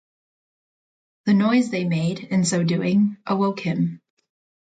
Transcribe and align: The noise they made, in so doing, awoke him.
The 1.27 1.35
noise 1.35 1.69
they 1.69 1.83
made, 1.85 2.21
in 2.21 2.43
so 2.43 2.63
doing, 2.63 3.17
awoke 3.27 3.59
him. 3.59 4.01